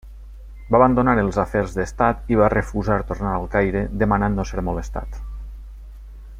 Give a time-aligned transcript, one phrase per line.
[0.75, 5.25] Va abandonar els afers d'estat i va refusar tornar al Caire demanant no ser molestat.